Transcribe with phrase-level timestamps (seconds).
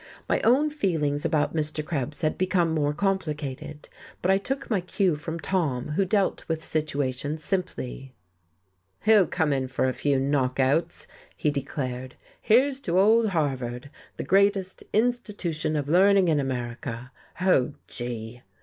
[0.27, 1.85] My own feeling about Mr.
[1.85, 3.87] Krebs had become more complicated;
[4.23, 8.15] but I took my cue from Tom, who dealt with situations simply.
[9.03, 11.05] "He'll come in for a few knockouts,"
[11.37, 12.15] he declared.
[12.41, 17.11] "Here's to old Harvard, the greatest institution of learning in America!
[17.39, 18.41] Oh, gee!"